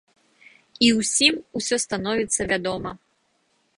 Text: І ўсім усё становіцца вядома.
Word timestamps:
І 0.87 0.87
ўсім 1.01 1.35
усё 1.59 1.75
становіцца 1.85 2.41
вядома. 2.53 2.99